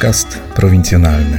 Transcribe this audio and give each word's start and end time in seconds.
Podcast 0.00 0.38
prowincjonalny. 0.54 1.38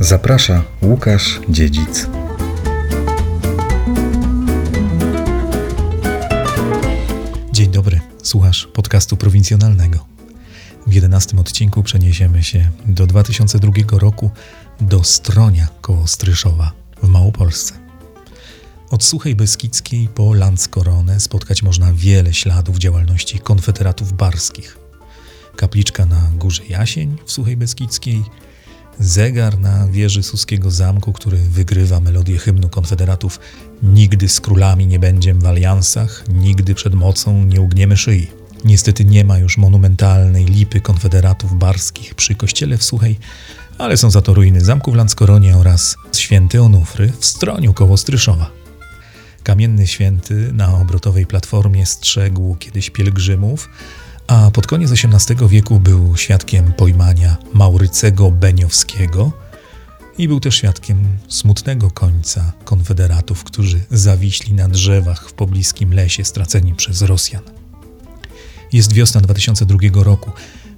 Zaprasza 0.00 0.62
Łukasz 0.82 1.40
Dziedzic. 1.48 2.08
Dzień 7.52 7.70
dobry, 7.70 8.00
słuchasz 8.22 8.66
podcastu 8.66 9.16
prowincjonalnego. 9.16 10.06
W 10.86 10.92
jedenastym 10.92 11.38
odcinku 11.38 11.82
przeniesiemy 11.82 12.42
się 12.42 12.70
do 12.86 13.06
2002 13.06 13.72
roku 13.98 14.30
do 14.80 15.04
Stronia 15.04 15.68
koło 15.80 16.06
Stryszowa 16.06 16.72
w 17.02 17.08
Małopolsce. 17.08 17.83
Od 18.94 19.04
Suchej 19.04 19.36
Beskidzkiej 19.36 20.08
po 20.08 20.34
Landzkoronę 20.34 21.20
spotkać 21.20 21.62
można 21.62 21.92
wiele 21.92 22.34
śladów 22.34 22.78
działalności 22.78 23.38
konfederatów 23.38 24.12
barskich. 24.12 24.78
Kapliczka 25.56 26.06
na 26.06 26.30
Górze 26.38 26.66
Jasień 26.68 27.16
w 27.26 27.32
Suchej 27.32 27.56
Beskidzkiej, 27.56 28.22
zegar 28.98 29.58
na 29.58 29.88
wieży 29.88 30.22
Suskiego 30.22 30.70
Zamku, 30.70 31.12
który 31.12 31.36
wygrywa 31.36 32.00
melodię 32.00 32.38
hymnu 32.38 32.68
konfederatów 32.68 33.40
Nigdy 33.82 34.28
z 34.28 34.40
królami 34.40 34.86
nie 34.86 34.98
będziem 34.98 35.40
w 35.40 35.46
aliansach, 35.46 36.24
nigdy 36.28 36.74
przed 36.74 36.94
mocą 36.94 37.44
nie 37.44 37.60
ugniemy 37.60 37.96
szyi. 37.96 38.30
Niestety 38.64 39.04
nie 39.04 39.24
ma 39.24 39.38
już 39.38 39.58
monumentalnej 39.58 40.44
lipy 40.44 40.80
konfederatów 40.80 41.58
barskich 41.58 42.14
przy 42.14 42.34
kościele 42.34 42.78
w 42.78 42.84
Suchej, 42.84 43.18
ale 43.78 43.96
są 43.96 44.10
za 44.10 44.22
to 44.22 44.34
ruiny 44.34 44.60
zamku 44.60 44.92
w 44.92 44.94
Landskoronie 44.94 45.56
oraz 45.56 45.96
święty 46.12 46.62
Onufry 46.62 47.12
w 47.20 47.26
Stroniu 47.26 47.72
koło 47.72 47.96
Stryszowa. 47.96 48.63
Kamienny 49.44 49.86
święty 49.86 50.52
na 50.52 50.78
obrotowej 50.78 51.26
platformie 51.26 51.86
strzegł 51.86 52.56
kiedyś 52.56 52.90
pielgrzymów, 52.90 53.68
a 54.26 54.50
pod 54.50 54.66
koniec 54.66 54.90
XVIII 54.92 55.48
wieku 55.48 55.80
był 55.80 56.16
świadkiem 56.16 56.72
pojmania 56.72 57.36
Maurycego 57.54 58.30
Beniowskiego 58.30 59.32
i 60.18 60.28
był 60.28 60.40
też 60.40 60.54
świadkiem 60.54 61.08
smutnego 61.28 61.90
końca 61.90 62.52
konfederatów, 62.64 63.44
którzy 63.44 63.80
zawiśli 63.90 64.54
na 64.54 64.68
drzewach 64.68 65.28
w 65.28 65.32
pobliskim 65.32 65.94
lesie 65.94 66.24
straceni 66.24 66.74
przez 66.74 67.02
Rosjan. 67.02 67.42
Jest 68.72 68.92
wiosna 68.92 69.20
2002 69.20 69.78
roku. 69.94 70.30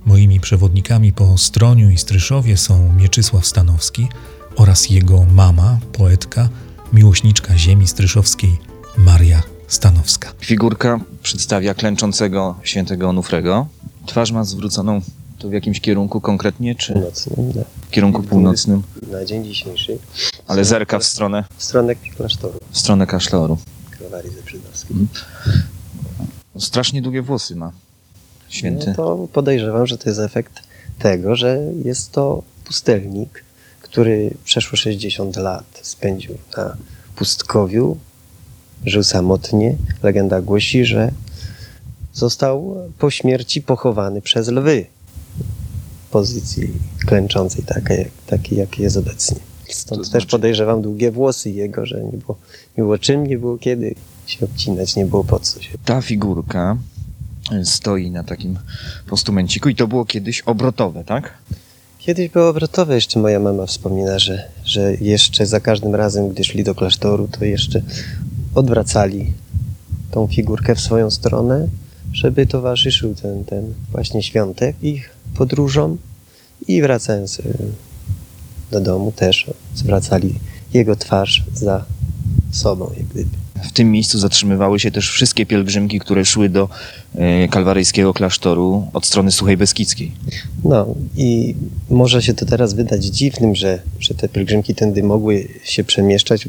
Moimi 0.04 0.40
przewodnikami 0.40 1.12
po 1.12 1.38
Stroniu 1.38 1.90
i 1.90 1.98
Stryszowie 1.98 2.56
są 2.56 2.92
Mieczysław 2.92 3.46
Stanowski 3.46 4.08
oraz 4.56 4.90
jego 4.90 5.24
mama, 5.24 5.78
poetka, 5.92 6.48
miłośniczka 6.92 7.58
ziemi 7.58 7.88
stryszowskiej 7.88 8.58
Maria 8.96 9.42
Stanowska. 9.68 10.32
Figurka 10.40 11.00
przedstawia 11.22 11.74
klęczącego 11.74 12.54
świętego 12.62 13.08
Onufrego. 13.08 13.66
Twarz 14.06 14.32
ma 14.32 14.44
zwróconą 14.44 15.00
to 15.38 15.48
w 15.48 15.52
jakimś 15.52 15.80
kierunku 15.80 16.20
konkretnie, 16.20 16.74
czy 16.74 16.92
północnym, 16.92 17.48
na, 17.54 17.62
w 17.86 17.90
kierunku 17.90 18.22
północnym, 18.22 18.82
na 19.10 19.24
dzień 19.24 19.44
dzisiejszy, 19.44 19.98
ale 20.46 20.64
zerka 20.64 20.98
w 20.98 21.04
stronę, 21.04 21.44
w 21.56 21.64
stronę 21.64 21.94
klasztoru 21.94 22.58
w 22.70 22.78
stronę 22.78 23.06
kaszloru. 23.06 23.58
Kalwarii 23.98 24.30
Zebrzydowskiej. 24.30 24.96
Strasznie 26.58 27.02
długie 27.02 27.22
włosy 27.22 27.56
ma 27.56 27.72
święty. 28.48 28.86
No 28.86 28.94
to 28.94 29.28
podejrzewam, 29.32 29.86
że 29.86 29.98
to 29.98 30.08
jest 30.10 30.20
efekt 30.20 30.60
tego, 30.98 31.36
że 31.36 31.60
jest 31.84 32.12
to 32.12 32.42
pustelnik, 32.64 33.44
który 33.80 34.34
przeszło 34.44 34.76
60 34.76 35.36
lat 35.36 35.64
spędził 35.82 36.38
na 36.56 36.76
pustkowiu, 37.16 37.96
żył 38.86 39.02
samotnie. 39.04 39.76
Legenda 40.02 40.40
głosi, 40.42 40.84
że 40.84 41.10
został 42.12 42.76
po 42.98 43.10
śmierci 43.10 43.62
pochowany 43.62 44.22
przez 44.22 44.48
lwy 44.48 44.86
w 46.06 46.10
pozycji 46.10 46.68
klęczącej, 47.06 47.64
takiej, 47.64 48.10
takiej 48.26 48.58
jakiej 48.58 48.82
jest 48.84 48.96
obecnie. 48.96 49.36
Stąd 49.68 49.98
To 50.00 50.02
też 50.04 50.10
znaczy- 50.10 50.26
podejrzewam 50.26 50.82
długie 50.82 51.10
włosy 51.10 51.50
jego, 51.50 51.86
że 51.86 52.04
nie 52.04 52.18
było, 52.18 52.36
nie 52.78 52.84
było 52.84 52.98
czym, 52.98 53.26
nie 53.26 53.38
było 53.38 53.58
kiedy 53.58 53.94
się 54.26 54.44
obcinać, 54.44 54.96
nie 54.96 55.06
było 55.06 55.24
po 55.24 55.40
co 55.40 55.62
się. 55.62 55.78
Ta 55.84 56.02
figurka 56.02 56.76
stoi 57.64 58.10
na 58.10 58.24
takim 58.24 58.58
postumenciku 59.08 59.68
i 59.68 59.74
to 59.74 59.88
było 59.88 60.04
kiedyś 60.04 60.40
obrotowe, 60.40 61.04
tak? 61.04 61.34
Kiedyś 61.98 62.28
było 62.30 62.48
obrotowe, 62.48 62.94
jeszcze 62.94 63.20
moja 63.20 63.40
mama 63.40 63.66
wspomina, 63.66 64.18
że, 64.18 64.48
że 64.64 64.94
jeszcze 64.94 65.46
za 65.46 65.60
każdym 65.60 65.94
razem, 65.94 66.28
gdy 66.28 66.44
szli 66.44 66.64
do 66.64 66.74
klasztoru, 66.74 67.28
to 67.28 67.44
jeszcze 67.44 67.82
odwracali 68.56 69.32
tą 70.10 70.26
figurkę 70.26 70.74
w 70.74 70.80
swoją 70.80 71.10
stronę, 71.10 71.68
żeby 72.12 72.46
towarzyszył 72.46 73.14
ten, 73.14 73.44
ten 73.44 73.74
właśnie 73.92 74.22
świątek 74.22 74.76
ich 74.82 75.10
podróżom 75.34 75.98
i 76.68 76.82
wracając 76.82 77.40
y, 77.40 77.42
do 78.70 78.80
domu 78.80 79.12
też 79.12 79.50
zwracali 79.74 80.34
jego 80.74 80.96
twarz 80.96 81.44
za 81.54 81.84
sobą, 82.50 82.90
jak 82.96 83.06
gdyby. 83.06 83.30
W 83.64 83.72
tym 83.72 83.92
miejscu 83.92 84.18
zatrzymywały 84.18 84.80
się 84.80 84.90
też 84.90 85.10
wszystkie 85.10 85.46
pielgrzymki, 85.46 86.00
które 86.00 86.24
szły 86.24 86.48
do 86.48 86.68
y, 87.44 87.48
kalwaryjskiego 87.48 88.14
klasztoru 88.14 88.88
od 88.92 89.06
strony 89.06 89.32
Suchej 89.32 89.56
Beskidzkiej. 89.56 90.12
No 90.64 90.94
i 91.16 91.54
może 91.90 92.22
się 92.22 92.34
to 92.34 92.46
teraz 92.46 92.74
wydać 92.74 93.04
dziwnym, 93.04 93.54
że, 93.54 93.82
że 94.00 94.14
te 94.14 94.28
pielgrzymki 94.28 94.74
tędy 94.74 95.02
mogły 95.02 95.48
się 95.64 95.84
przemieszczać, 95.84 96.48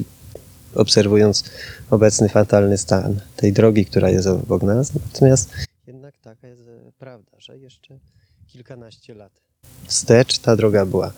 obserwując 0.77 1.43
obecny 1.89 2.29
fatalny 2.29 2.77
stan 2.77 3.19
tej 3.35 3.53
drogi, 3.53 3.85
która 3.85 4.09
jest 4.09 4.27
obok 4.27 4.63
nas. 4.63 4.91
Natomiast 4.93 5.49
jednak 5.87 6.17
taka 6.17 6.47
jest 6.47 6.61
e, 6.61 6.91
prawda, 6.99 7.31
że 7.39 7.57
jeszcze 7.57 7.99
kilkanaście 8.47 9.13
lat 9.13 9.47
wstecz 9.87 10.39
ta 10.39 10.55
droga 10.55 10.85
była 10.85 11.11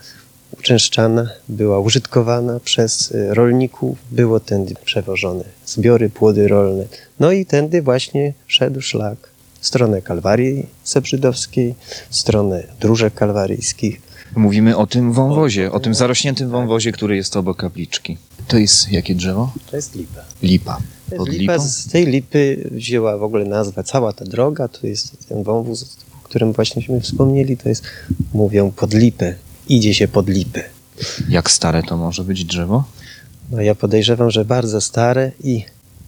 uczęszczana, 0.59 1.29
była 1.49 1.79
użytkowana 1.79 2.59
przez 2.59 3.11
e, 3.11 3.33
rolników, 3.33 3.97
było 4.11 4.39
tędy 4.39 4.75
przewożone 4.85 5.43
zbiory, 5.65 6.09
płody 6.09 6.47
rolne. 6.47 6.85
No 7.19 7.31
i 7.31 7.45
tędy 7.45 7.81
właśnie 7.81 8.33
szedł 8.47 8.81
szlak 8.81 9.29
w 9.59 9.67
stronę 9.67 10.01
Kalwarii 10.01 10.65
Sebrzydowskiej, 10.83 11.75
w 12.09 12.15
stronę 12.15 12.63
dróżek 12.79 13.13
kalwaryjskich. 13.13 14.01
Mówimy 14.35 14.77
o 14.77 14.87
tym 14.87 15.13
wąwozie, 15.13 15.71
o 15.71 15.79
tym 15.79 15.93
zarośniętym 15.93 16.49
wąwozie, 16.49 16.91
który 16.91 17.15
jest 17.15 17.37
obok 17.37 17.57
kapliczki. 17.57 18.17
To 18.49 18.57
jest 18.57 18.91
jakie 18.91 19.15
drzewo? 19.15 19.51
To 19.71 19.75
jest 19.75 19.95
lipa. 19.95 20.21
Lipa. 20.43 20.77
Pod 21.17 21.29
lipa. 21.29 21.53
lipą? 21.53 21.67
Z 21.67 21.87
tej 21.87 22.05
lipy 22.05 22.69
wzięła 22.71 23.17
w 23.17 23.23
ogóle 23.23 23.45
nazwę 23.45 23.83
cała 23.83 24.13
ta 24.13 24.25
droga, 24.25 24.67
to 24.67 24.87
jest 24.87 25.27
ten 25.27 25.43
wąwóz, 25.43 25.97
o 26.19 26.23
którym 26.23 26.53
właśnieśmy 26.53 27.01
wspomnieli, 27.01 27.57
to 27.57 27.69
jest, 27.69 27.83
mówią 28.33 28.71
pod 28.71 28.93
lipę, 28.93 29.35
idzie 29.67 29.93
się 29.93 30.07
pod 30.07 30.29
lipę. 30.29 30.63
Jak 31.29 31.51
stare 31.51 31.83
to 31.83 31.97
może 31.97 32.23
być 32.23 32.45
drzewo? 32.45 32.83
No 33.51 33.61
ja 33.61 33.75
podejrzewam, 33.75 34.31
że 34.31 34.45
bardzo 34.45 34.81
stare 34.81 35.31
i 35.43 35.65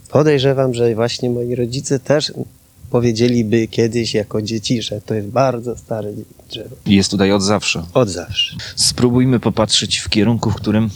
podejrzewam, 0.09 0.73
że 0.73 0.95
właśnie 0.95 1.29
moi 1.29 1.55
rodzice 1.55 1.99
też 1.99 2.33
powiedzieliby 2.89 3.67
kiedyś 3.67 4.13
jako 4.13 4.41
dzieci, 4.41 4.81
że 4.81 5.01
to 5.01 5.13
jest 5.13 5.27
bardzo 5.27 5.77
stare 5.77 6.13
drzewo. 6.49 6.75
Jest 6.85 7.11
tutaj 7.11 7.31
od 7.31 7.43
zawsze. 7.43 7.83
Od 7.93 8.09
zawsze. 8.09 8.55
Spróbujmy 8.75 9.39
popatrzeć 9.39 9.97
w 9.97 10.09
kierunku, 10.09 10.51
w 10.51 10.55
którym 10.55 10.89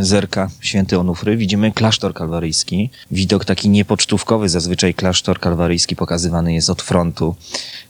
zerka 0.00 0.50
święty 0.60 0.98
Onufry. 0.98 1.36
Widzimy 1.36 1.72
klasztor 1.72 2.14
kalwaryjski. 2.14 2.90
Widok 3.10 3.44
taki 3.44 3.68
niepocztówkowy. 3.68 4.48
Zazwyczaj 4.48 4.94
klasztor 4.94 5.40
kalwaryjski 5.40 5.96
pokazywany 5.96 6.54
jest 6.54 6.70
od 6.70 6.82
frontu, 6.82 7.34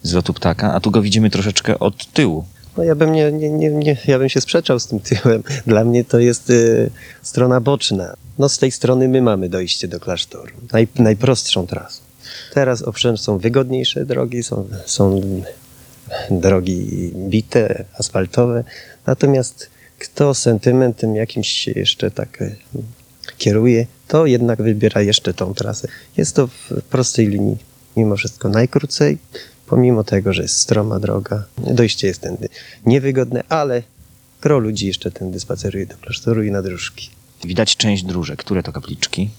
z 0.02 0.12
lotu 0.12 0.34
ptaka, 0.34 0.74
a 0.74 0.80
tu 0.80 0.90
go 0.90 1.02
widzimy 1.02 1.30
troszeczkę 1.30 1.78
od 1.78 2.12
tyłu. 2.12 2.44
No 2.76 2.84
ja 2.84 2.94
bym 2.94 3.12
nie, 3.12 3.32
nie, 3.32 3.50
nie, 3.50 3.70
nie, 3.70 3.96
ja 4.06 4.18
bym 4.18 4.28
się 4.28 4.40
sprzeczał 4.40 4.78
z 4.78 4.86
tym 4.86 5.00
tyłem. 5.00 5.42
Dla 5.66 5.84
mnie 5.84 6.04
to 6.04 6.18
jest 6.18 6.50
y, 6.50 6.90
strona 7.22 7.60
boczna. 7.60 8.16
No 8.38 8.48
z 8.48 8.58
tej 8.58 8.70
strony 8.70 9.08
my 9.08 9.22
mamy 9.22 9.48
dojście 9.48 9.88
do 9.88 10.00
klasztoru. 10.00 10.52
Naj, 10.72 10.88
najprostszą 10.98 11.66
trasą. 11.66 12.00
Teraz 12.54 12.82
owszem 12.82 13.18
są 13.18 13.38
wygodniejsze 13.38 14.04
drogi, 14.04 14.42
są, 14.42 14.68
są 14.86 15.20
drogi 16.30 17.12
bite, 17.14 17.84
asfaltowe. 17.98 18.64
Natomiast 19.06 19.70
kto 19.98 20.34
sentymentem 20.34 21.16
jakimś 21.16 21.48
się 21.48 21.72
jeszcze 21.72 22.10
tak 22.10 22.42
y, 22.42 22.56
kieruje, 23.38 23.86
to 24.08 24.26
jednak 24.26 24.62
wybiera 24.62 25.02
jeszcze 25.02 25.34
tą 25.34 25.54
trasę. 25.54 25.88
Jest 26.16 26.36
to 26.36 26.46
w 26.46 26.70
prostej 26.90 27.28
linii 27.28 27.56
mimo 27.96 28.16
wszystko 28.16 28.48
najkrócej, 28.48 29.18
pomimo 29.66 30.04
tego, 30.04 30.32
że 30.32 30.42
jest 30.42 30.58
stroma 30.58 31.00
droga. 31.00 31.44
Dojście 31.58 32.06
jest 32.06 32.20
tędy 32.20 32.48
niewygodne, 32.86 33.42
ale 33.48 33.82
gro 34.42 34.58
ludzi 34.58 34.86
jeszcze 34.86 35.10
tędy 35.10 35.40
spaceruje 35.40 35.86
do 35.86 35.96
klasztoru 35.96 36.42
i 36.42 36.50
na 36.50 36.62
dróżki. 36.62 37.10
Widać 37.44 37.76
część 37.76 38.02
dróżek. 38.02 38.38
Które 38.38 38.62
to 38.62 38.72
kapliczki? 38.72 39.30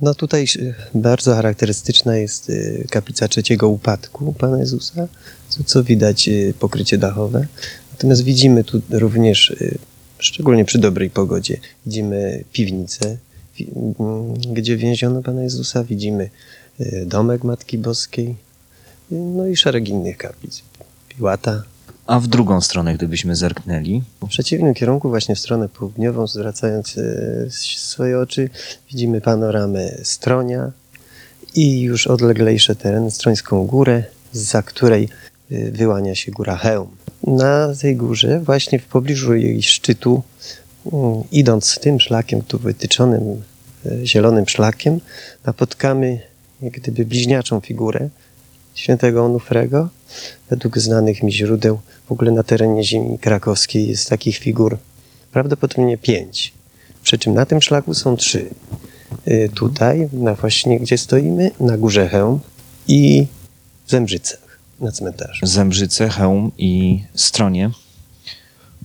No 0.00 0.14
tutaj 0.14 0.46
bardzo 0.94 1.34
charakterystyczna 1.34 2.16
jest 2.16 2.50
y, 2.50 2.86
kaplica 2.90 3.28
trzeciego 3.28 3.68
upadku 3.68 4.32
Pana 4.32 4.58
Jezusa, 4.58 5.08
co, 5.66 5.84
widać 5.84 6.28
y, 6.28 6.54
pokrycie 6.58 6.98
dachowe. 6.98 7.46
Natomiast 7.92 8.24
widzimy 8.24 8.64
tu 8.64 8.80
również, 8.90 9.54
szczególnie 10.18 10.64
przy 10.64 10.78
dobrej 10.78 11.10
pogodzie, 11.10 11.56
widzimy 11.86 12.44
piwnicę, 12.52 13.16
mm, 13.60 14.34
gdzie 14.34 14.76
więziono 14.76 15.22
Pana 15.22 15.42
Jezusa, 15.42 15.84
widzimy 15.84 16.30
y, 16.80 17.04
domek 17.06 17.44
Matki 17.44 17.78
Boskiej, 17.78 18.34
no 19.10 19.46
i 19.46 19.56
szereg 19.56 19.88
innych 19.88 20.16
kaplic. 20.16 20.62
Piłata. 21.08 21.62
A 22.06 22.20
w 22.20 22.26
drugą 22.26 22.60
stronę, 22.60 22.94
gdybyśmy 22.94 23.36
zerknęli, 23.36 24.02
W 24.22 24.28
przeciwnym 24.28 24.74
kierunku, 24.74 25.08
właśnie 25.08 25.34
w 25.34 25.38
stronę 25.38 25.68
południową, 25.68 26.26
zwracając 26.26 26.98
e, 26.98 27.46
swoje 27.76 28.18
oczy, 28.18 28.50
widzimy 28.90 29.20
panoramę 29.20 29.92
Stronia 30.02 30.72
i 31.54 31.80
już 31.80 32.06
odleglejsze 32.06 32.74
tereny, 32.74 33.10
Strońską 33.10 33.66
Górę, 33.66 34.04
za 34.32 34.62
której 34.62 35.08
e, 35.50 35.70
wyłania 35.70 36.14
się 36.14 36.32
góra 36.32 36.56
Chełm. 36.56 36.97
Na 37.26 37.74
tej 37.80 37.96
górze, 37.96 38.40
właśnie 38.40 38.78
w 38.78 38.86
pobliżu 38.86 39.34
jej 39.34 39.62
szczytu, 39.62 40.22
idąc 41.32 41.78
tym 41.80 42.00
szlakiem, 42.00 42.42
tu 42.42 42.58
wytyczonym 42.58 43.42
e, 43.86 44.06
zielonym 44.06 44.48
szlakiem, 44.48 45.00
napotkamy 45.44 46.20
jak 46.62 46.72
gdyby 46.72 47.04
bliźniaczą 47.04 47.60
figurę 47.60 48.08
świętego 48.74 49.24
Onufrego. 49.24 49.88
Według 50.50 50.78
znanych 50.78 51.22
mi 51.22 51.32
źródeł 51.32 51.78
w 52.06 52.12
ogóle 52.12 52.30
na 52.30 52.42
terenie 52.42 52.84
ziemi 52.84 53.18
krakowskiej 53.18 53.88
jest 53.88 54.08
takich 54.08 54.38
figur 54.38 54.78
prawdopodobnie 55.32 55.98
pięć. 55.98 56.52
Przy 57.02 57.18
czym 57.18 57.34
na 57.34 57.46
tym 57.46 57.62
szlaku 57.62 57.94
są 57.94 58.16
trzy. 58.16 58.46
Y, 59.28 59.50
Tutaj, 59.54 60.08
na 60.12 60.34
właśnie 60.34 60.80
gdzie 60.80 60.98
stoimy, 60.98 61.50
na 61.60 61.78
górze 61.78 62.08
Chełm 62.08 62.40
i 62.88 63.26
w 63.86 63.90
Zembrzycach 63.90 64.47
na 64.80 64.92
cmentarzu. 64.92 65.46
Zembrzyce, 65.46 66.08
Chełm 66.08 66.52
i 66.58 67.02
Stronie. 67.14 67.70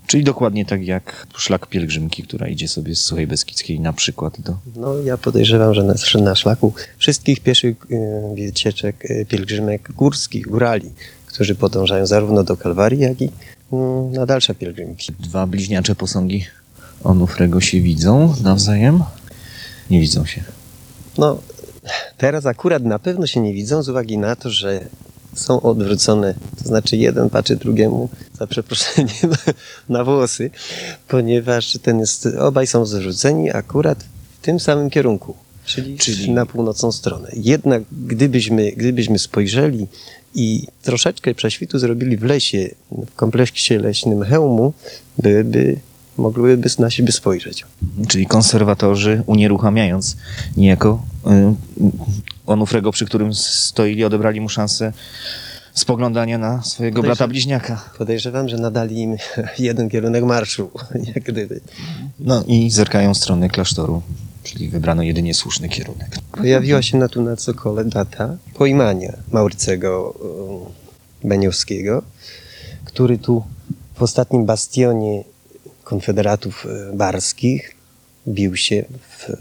Czyli 0.07 0.23
dokładnie 0.23 0.65
tak 0.65 0.85
jak 0.85 1.27
szlak 1.37 1.67
pielgrzymki, 1.67 2.23
która 2.23 2.47
idzie 2.47 2.67
sobie 2.67 2.95
z 2.95 2.99
Suchej 2.99 3.27
Beskidzkiej 3.27 3.79
na 3.79 3.93
przykład 3.93 4.41
do... 4.41 4.57
No, 4.75 4.97
ja 4.97 5.17
podejrzewam, 5.17 5.73
że 5.73 5.83
na, 5.83 5.93
że 5.97 6.19
na 6.19 6.35
szlaku 6.35 6.73
wszystkich 6.97 7.39
pieszych 7.39 7.75
y, 7.91 8.35
wycieczek, 8.35 9.11
y, 9.11 9.25
pielgrzymek 9.29 9.91
górskich, 9.91 10.47
górali, 10.47 10.91
którzy 11.25 11.55
podążają 11.55 12.05
zarówno 12.05 12.43
do 12.43 12.57
Kalwarii, 12.57 13.01
jak 13.01 13.21
i 13.21 13.29
mm, 13.71 14.11
na 14.11 14.25
dalsze 14.25 14.55
pielgrzymki. 14.55 15.13
Dwa 15.19 15.47
bliźniacze 15.47 15.95
posągi 15.95 16.45
Onufrego 17.03 17.61
się 17.61 17.81
widzą 17.81 18.35
nawzajem? 18.43 19.03
Nie 19.89 19.99
widzą 19.99 20.25
się. 20.25 20.43
No, 21.17 21.37
teraz 22.17 22.45
akurat 22.45 22.83
na 22.83 22.99
pewno 22.99 23.27
się 23.27 23.39
nie 23.39 23.53
widzą 23.53 23.83
z 23.83 23.89
uwagi 23.89 24.17
na 24.17 24.35
to, 24.35 24.49
że 24.49 24.85
są 25.33 25.61
odwrócone. 25.61 26.35
To 26.63 26.67
znaczy 26.67 26.97
jeden 26.97 27.29
patrzy 27.29 27.55
drugiemu, 27.55 28.09
za 28.39 28.47
przeproszeniem, 28.47 29.31
na 29.89 30.03
włosy, 30.03 30.51
ponieważ 31.07 31.77
ten 31.81 31.99
jest, 31.99 32.25
obaj 32.39 32.67
są 32.67 32.85
zwróceni 32.85 33.51
akurat 33.51 34.03
w 34.39 34.45
tym 34.45 34.59
samym 34.59 34.89
kierunku, 34.89 35.35
czyli, 35.65 35.97
Czyli- 35.97 36.31
na 36.31 36.45
północną 36.45 36.91
stronę. 36.91 37.29
Jednak 37.33 37.83
gdybyśmy, 37.91 38.71
gdybyśmy 38.71 39.19
spojrzeli 39.19 39.87
i 40.35 40.67
troszeczkę 40.81 41.35
prześwitu 41.35 41.79
zrobili 41.79 42.17
w 42.17 42.23
lesie, 42.23 42.69
w 42.91 43.15
kompleksie 43.15 43.77
leśnym 43.77 44.23
hełmu, 44.23 44.73
byłyby, 45.17 45.79
mogłyby 46.17 46.69
na 46.79 46.89
siebie 46.89 47.11
spojrzeć. 47.11 47.65
Czyli 48.07 48.25
konserwatorzy, 48.25 49.23
unieruchamiając 49.25 50.17
niejako 50.57 51.05
y, 51.27 51.31
Onufrego, 52.45 52.91
przy 52.91 53.05
którym 53.05 53.33
stoili, 53.33 54.05
odebrali 54.05 54.41
mu 54.41 54.49
szansę 54.49 54.93
spoglądania 55.73 56.37
na 56.37 56.63
swojego 56.63 57.01
brata 57.01 57.27
bliźniaka. 57.27 57.89
Podejrzewam, 57.97 58.49
że 58.49 58.57
nadali 58.57 59.01
im 59.01 59.17
jeden 59.59 59.89
kierunek 59.89 60.23
marszu, 60.23 60.71
jak 61.15 61.23
gdyby. 61.23 61.61
No 62.19 62.43
i 62.47 62.69
zerkają 62.69 63.13
w 63.13 63.17
stronę 63.17 63.49
klasztoru, 63.49 64.01
czyli 64.43 64.69
wybrano 64.69 65.03
jedynie 65.03 65.33
słuszny 65.33 65.69
kierunek. 65.69 66.17
Pojawiła 66.31 66.81
się 66.81 66.97
na 66.97 67.07
tu 67.07 67.21
na 67.21 67.35
cokole 67.35 67.85
data 67.85 68.37
pojmania 68.53 69.13
Maurycego 69.31 70.13
e, 71.23 71.27
Beniowskiego, 71.27 72.03
który 72.85 73.17
tu 73.17 73.43
w 73.95 74.03
ostatnim 74.03 74.45
bastionie 74.45 75.23
konfederatów 75.83 76.65
e, 76.65 76.95
barskich 76.97 77.72
bił 78.27 78.55
się 78.55 78.85
w 79.09 79.29
e, 79.29 79.35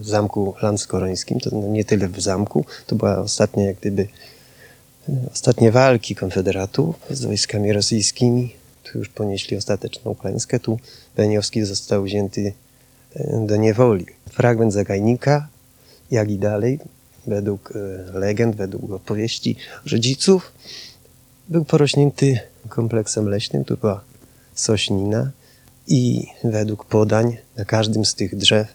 zamku 0.00 0.54
landskorońskim, 0.62 1.40
to 1.40 1.56
nie 1.56 1.84
tyle 1.84 2.08
w 2.08 2.20
zamku, 2.20 2.64
to 2.86 2.96
była 2.96 3.18
ostatnia 3.18 3.66
jak 3.66 3.76
gdyby 3.76 4.08
e, 5.08 5.12
ostatnie 5.32 5.72
walki 5.72 6.14
konfederatów 6.14 6.96
z 7.10 7.24
wojskami 7.24 7.72
rosyjskimi. 7.72 8.54
Tu 8.84 8.98
już 8.98 9.08
ponieśli 9.08 9.56
ostateczną 9.56 10.14
klęskę. 10.14 10.60
Tu 10.60 10.78
Beniowski 11.16 11.64
został 11.64 12.02
wzięty 12.02 12.52
e, 13.14 13.46
do 13.46 13.56
niewoli. 13.56 14.06
Fragment 14.30 14.72
zagajnika, 14.72 15.48
jak 16.10 16.30
i 16.30 16.38
dalej, 16.38 16.78
według 17.26 17.72
legend, 18.14 18.56
według 18.56 18.90
opowieści 18.90 19.56
rodziców, 19.92 20.52
był 21.48 21.64
porośnięty 21.64 22.38
kompleksem 22.68 23.28
leśnym. 23.28 23.64
Tu 23.64 23.76
była 23.76 24.00
sośnina 24.54 25.30
i 25.86 26.26
według 26.44 26.84
podań 26.84 27.36
na 27.56 27.64
każdym 27.64 28.04
z 28.04 28.14
tych 28.14 28.36
drzew 28.36 28.68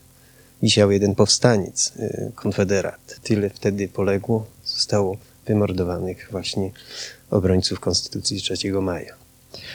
wisiał 0.64 0.92
jeden 0.92 1.16
powstaniec, 1.16 1.94
e, 2.00 2.32
konfederat. 2.36 3.20
Tyle 3.24 3.50
wtedy 3.50 3.88
poległo, 3.88 4.46
zostało 4.66 5.18
wymordowanych 5.48 6.28
właśnie 6.32 6.72
obrońców 7.32 7.80
Konstytucji 7.80 8.42
3 8.42 8.82
maja. 8.82 9.14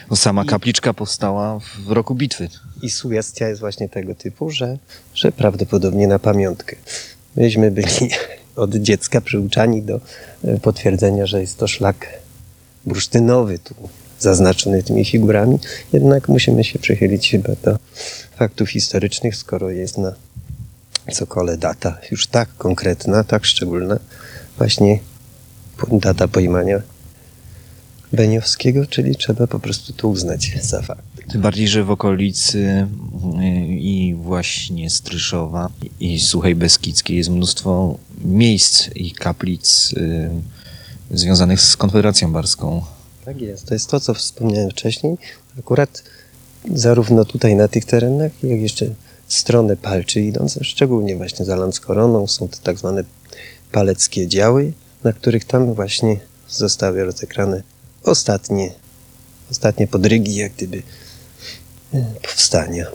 Bo 0.09 0.15
sama 0.15 0.45
kapliczka 0.45 0.93
powstała 0.93 1.59
w 1.85 1.91
roku 1.91 2.15
bitwy. 2.15 2.49
I 2.81 2.89
sugestia 2.89 3.47
jest 3.47 3.59
właśnie 3.59 3.89
tego 3.89 4.15
typu, 4.15 4.49
że, 4.49 4.77
że 5.15 5.31
prawdopodobnie 5.31 6.07
na 6.07 6.19
pamiątkę. 6.19 6.75
Myśmy 7.35 7.71
byli 7.71 8.09
od 8.55 8.75
dziecka 8.75 9.21
przyuczani 9.21 9.81
do 9.81 9.99
e, 10.43 10.59
potwierdzenia, 10.59 11.25
że 11.25 11.41
jest 11.41 11.57
to 11.57 11.67
szlak 11.67 12.07
bursztynowy, 12.85 13.59
tu 13.59 13.75
zaznaczony 14.21 14.83
tymi 14.83 15.05
figurami. 15.05 15.59
Jednak 15.93 16.29
musimy 16.29 16.63
się 16.63 16.79
przychylić 16.79 17.31
chyba 17.31 17.49
do 17.63 17.77
faktów 18.35 18.69
historycznych, 18.69 19.35
skoro 19.35 19.69
jest 19.69 19.97
na 19.97 20.15
cokole 21.13 21.57
data 21.57 21.97
już 22.11 22.27
tak 22.27 22.49
konkretna, 22.57 23.23
tak 23.23 23.45
szczególna, 23.45 23.99
właśnie 24.57 24.99
data 25.91 26.27
pojmania 26.27 26.81
Beniowskiego, 28.13 28.85
czyli 28.85 29.15
trzeba 29.15 29.47
po 29.47 29.59
prostu 29.59 29.93
to 29.93 30.07
uznać 30.07 30.51
za 30.61 30.81
fakt. 30.81 31.03
Tym 31.31 31.41
bardziej, 31.41 31.67
że 31.67 31.83
w 31.83 31.91
okolicy 31.91 32.57
y, 32.57 32.87
i 33.67 34.15
właśnie 34.15 34.89
Stryszowa 34.89 35.69
i 35.99 36.19
Suchej 36.19 36.55
Beskidzkiej 36.55 37.17
jest 37.17 37.29
mnóstwo 37.29 37.97
miejsc 38.25 38.89
i 38.95 39.11
kaplic 39.11 39.93
y, 39.93 40.29
związanych 41.11 41.61
z 41.61 41.77
Konfederacją 41.77 42.33
Barską. 42.33 42.81
Tak 43.25 43.41
jest. 43.41 43.65
To 43.65 43.73
jest 43.73 43.89
to, 43.89 43.99
co 43.99 44.13
wspomniałem 44.13 44.69
wcześniej. 44.69 45.17
Akurat 45.59 46.03
zarówno 46.73 47.25
tutaj 47.25 47.55
na 47.55 47.67
tych 47.67 47.85
terenach, 47.85 48.31
jak 48.43 48.61
jeszcze 48.61 48.85
stronę 49.27 49.77
Palczy 49.77 50.21
idąc, 50.21 50.59
szczególnie 50.61 51.15
właśnie 51.15 51.45
za 51.45 51.55
Landskoroną, 51.55 52.27
są 52.27 52.47
to 52.47 52.57
tak 52.63 52.77
zwane 52.77 53.03
paleckie 53.71 54.27
działy, 54.27 54.73
na 55.03 55.13
których 55.13 55.45
tam 55.45 55.73
właśnie 55.73 56.19
zostały 56.49 57.03
rozegrane 57.03 57.63
ostatnie, 58.03 58.71
ostatnie 59.51 59.87
podrygi, 59.87 60.35
jak 60.35 60.53
gdyby 60.53 60.83
e, 61.93 62.05
powstania. 62.21 62.85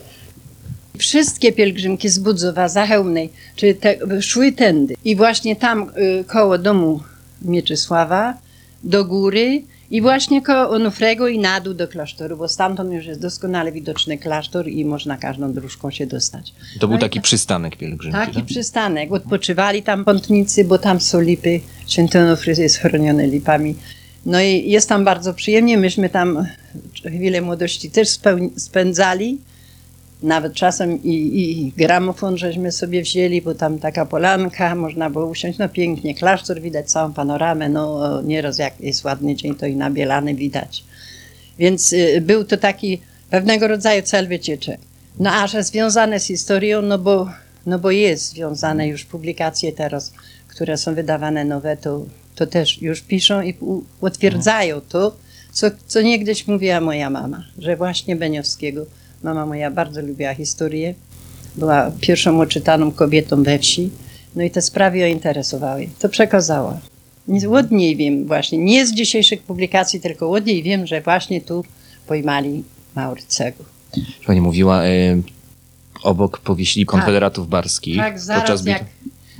Wszystkie 0.99 1.53
pielgrzymki 1.53 2.09
z 2.09 2.19
Budzowa, 2.19 2.69
Zachełmnej, 2.69 3.33
czy 3.57 3.75
te, 3.75 4.23
szły 4.23 4.53
tędy. 4.53 4.95
I 5.05 5.17
właśnie 5.17 5.57
tam 5.57 5.91
y, 6.21 6.25
koło 6.25 6.59
domu 6.59 7.01
Mieczysława, 7.43 8.39
do 8.85 9.05
góry 9.05 9.63
i 9.91 10.01
właśnie 10.03 10.43
koło 10.43 10.71
Onufrego 10.71 11.29
i 11.29 11.39
na 11.39 11.61
dół 11.61 11.75
do 11.75 11.89
klasztoru, 11.89 12.37
bo 12.37 12.49
stamtąd 12.49 12.93
już 12.93 13.07
jest 13.07 13.21
doskonale 13.21 13.73
widoczny 13.73 14.19
klasztor 14.19 14.69
i 14.69 14.85
można 14.85 15.17
każdą 15.17 15.53
dróżką 15.53 15.91
się 15.91 16.07
dostać. 16.07 16.53
To 16.81 16.87
był 16.89 16.97
No 16.97 17.01
taki 17.01 17.19
tak- 17.19 17.25
przystanek 17.25 17.77
pielgrzymki. 17.77 18.19
Taki 18.19 18.35
tak? 18.37 18.45
przystanek. 18.45 19.13
Odpoczywali 19.13 19.83
tam 19.83 20.05
pątnicy, 20.05 20.65
bo 20.65 20.79
tam 20.79 21.01
są 21.01 21.21
lipy. 21.21 21.61
Święty 21.87 22.19
Onufry 22.21 22.55
jest 22.59 22.77
chroniony 22.79 23.27
lipami. 23.27 23.75
No 24.27 24.41
i 24.41 24.71
jest 24.71 24.89
tam 24.89 25.05
bardzo 25.05 25.35
przyjemnie. 25.35 25.79
Myśmy 25.79 26.09
tam 26.09 26.47
chwilę 27.07 27.41
młodości 27.41 27.91
też 27.91 28.09
spędzali. 28.57 29.39
Nawet 30.23 30.55
czasem 30.55 31.03
i, 31.03 31.41
i 31.41 31.73
gramofon 31.77 32.39
żeśmy 32.39 32.73
sobie 32.73 33.03
wzięli, 33.03 33.43
bo 33.43 33.55
tam 33.55 33.79
taka 33.79 34.07
polanka, 34.07 34.75
można 34.75 35.11
było 35.11 35.27
usiąść. 35.27 35.59
No 35.59 35.69
pięknie, 35.69 36.15
klasztor 36.15 36.61
widać, 36.61 36.91
całą 36.91 37.13
panoramę. 37.13 37.69
No 37.69 38.23
nieraz 38.23 38.59
jak 38.59 38.81
jest 38.81 39.05
ładny 39.05 39.37
dzień, 39.37 39.55
to 39.55 39.67
i 39.67 39.77
nabielany 39.77 40.35
widać. 40.35 40.85
Więc 41.59 41.93
y, 41.93 42.21
był 42.21 42.45
to 42.45 42.57
taki 42.57 43.01
pewnego 43.31 43.69
rodzaju 43.69 44.03
cel 44.03 44.29
wycieczek. 44.29 44.81
No 45.19 45.31
a 45.31 45.47
że 45.47 45.63
związane 45.63 46.21
z 46.21 46.25
historią, 46.25 46.83
no 46.83 46.99
bo, 46.99 47.31
no 47.67 47.79
bo 47.79 47.91
jest 47.91 48.29
związane 48.29 48.89
już 48.89 49.05
publikacje 49.05 49.73
teraz, 49.73 50.13
które 50.49 50.77
są 50.77 50.95
wydawane 50.95 51.45
nowe, 51.45 51.77
to, 51.77 52.05
to 52.35 52.47
też 52.47 52.83
już 52.83 53.01
piszą 53.01 53.43
i 53.43 53.55
utwierdzają 54.01 54.81
to, 54.81 55.17
co, 55.53 55.67
co 55.87 56.03
niegdyś 56.03 56.47
mówiła 56.47 56.81
moja 56.81 57.11
mama, 57.11 57.45
że 57.59 57.77
właśnie 57.77 58.17
Beniowskiego. 58.17 58.87
Mama 59.27 59.47
moja 59.47 59.71
bardzo 59.71 60.03
lubiła 60.03 60.35
historię, 60.35 60.95
była 61.57 61.91
pierwszą 62.01 62.41
oczytaną 62.41 62.93
kobietą 62.93 63.43
we 63.43 63.59
wsi, 63.59 63.91
no 64.37 64.43
i 64.43 64.51
te 64.51 64.63
sprawy 64.63 64.99
ją 64.99 65.07
interesowały. 65.07 65.89
To 65.99 66.09
przekazała. 66.09 66.79
Od 67.51 67.71
niej 67.71 67.97
wiem 67.97 68.27
właśnie, 68.27 68.59
nie 68.59 68.87
z 68.87 68.95
dzisiejszych 68.95 69.43
publikacji, 69.43 70.01
tylko 70.01 70.31
od 70.31 70.47
niej 70.47 70.63
wiem, 70.63 70.87
że 70.87 71.01
właśnie 71.01 71.41
tu 71.41 71.65
pojmali 72.07 72.65
Maurycego. 72.95 73.65
Pani 74.27 74.41
mówiła, 74.41 74.85
e, 74.85 74.89
obok 76.03 76.39
powieśli 76.39 76.87
konfederatów 76.87 77.49
barskich. 77.49 77.97
Tak, 77.97 78.13
podczas 78.15 78.27
zaraz 78.27 78.63
bit- 78.63 78.69
jak, 78.69 78.85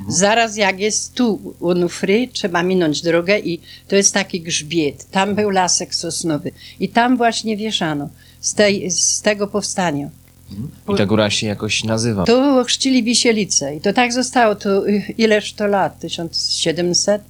zaraz 0.09 0.57
jak 0.57 0.81
jest 0.81 1.15
tu 1.15 1.55
Onufry, 1.61 2.29
trzeba 2.33 2.63
minąć 2.63 3.03
drogę 3.03 3.39
i 3.39 3.61
to 3.89 3.97
jest 3.97 4.15
taki 4.15 4.41
grzbiet. 4.41 5.11
Tam 5.11 5.35
był 5.35 5.51
lasek 5.51 5.95
sosnowy 5.95 6.53
i 6.81 6.89
tam 6.89 7.17
właśnie 7.17 7.57
wieszano 7.57 8.09
z, 8.41 8.55
tej, 8.55 8.91
z 8.91 9.23
tego 9.23 9.47
powstania. 9.47 10.11
I 10.95 10.97
ta 10.97 11.07
góra 11.07 11.31
się 11.31 11.47
jakoś 11.47 11.85
nazywa. 11.85 12.25
Tu 12.25 12.65
chrzcili 12.65 13.03
Wisielice 13.03 13.77
i 13.77 13.81
to 13.81 13.93
tak 13.93 14.13
zostało, 14.13 14.55
to 14.55 14.83
ileż 15.19 15.53
to 15.53 15.67
lat, 15.67 16.01
1700? 16.01 17.23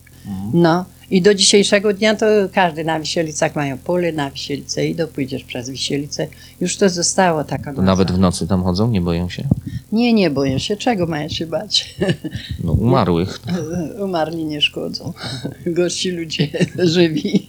No 0.52 0.84
i 1.10 1.22
do 1.22 1.34
dzisiejszego 1.34 1.92
dnia 1.92 2.14
to 2.14 2.26
każdy 2.52 2.84
na 2.84 3.00
Wisielicach 3.00 3.56
mają 3.56 3.78
pole 3.78 4.12
na 4.12 4.30
Wisielice 4.30 4.86
i 4.86 4.94
do 4.94 5.08
pójdziesz 5.08 5.44
przez 5.44 5.70
Wisielice. 5.70 6.26
Już 6.60 6.76
to 6.76 6.88
zostało 6.88 7.44
taka 7.44 7.66
nazwa. 7.70 7.82
nawet 7.82 8.12
w 8.12 8.18
nocy 8.18 8.46
tam 8.46 8.62
chodzą, 8.62 8.90
nie 8.90 9.00
boją 9.00 9.28
się? 9.28 9.44
Nie, 9.92 10.12
nie 10.12 10.30
boję 10.30 10.60
się, 10.60 10.76
czego 10.76 11.06
mają 11.06 11.28
się 11.28 11.46
bać? 11.46 11.94
No, 12.64 12.72
umarłych. 12.72 13.40
Umarli 14.04 14.44
nie 14.44 14.60
szkodzą. 14.62 15.12
Gorsi 15.66 16.10
ludzie 16.10 16.48
żywi. 16.78 17.48